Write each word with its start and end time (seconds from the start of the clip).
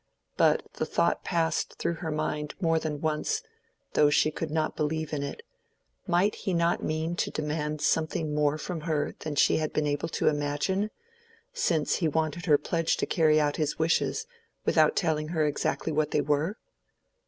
But—the 0.35 0.87
thought 0.87 1.23
passed 1.23 1.75
through 1.77 1.97
her 2.01 2.09
mind 2.09 2.55
more 2.59 2.79
than 2.79 3.01
once, 3.01 3.43
though 3.93 4.09
she 4.09 4.31
could 4.31 4.49
not 4.49 4.75
believe 4.75 5.13
in 5.13 5.21
it—might 5.21 6.33
he 6.33 6.55
not 6.55 6.81
mean 6.83 7.15
to 7.17 7.29
demand 7.29 7.81
something 7.81 8.33
more 8.33 8.57
from 8.57 8.81
her 8.89 9.13
than 9.19 9.35
she 9.35 9.57
had 9.57 9.71
been 9.71 9.85
able 9.85 10.09
to 10.09 10.27
imagine, 10.27 10.89
since 11.53 11.97
he 11.97 12.07
wanted 12.07 12.47
her 12.47 12.57
pledge 12.57 12.97
to 12.97 13.05
carry 13.05 13.39
out 13.39 13.57
his 13.57 13.77
wishes 13.77 14.25
without 14.65 14.95
telling 14.95 15.27
her 15.27 15.45
exactly 15.45 15.93
what 15.93 16.09
they 16.09 16.21
were? 16.21 16.57